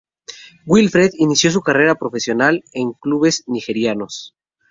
[0.65, 4.33] Wilfred inició su carrera profesional en clubes nigerianos.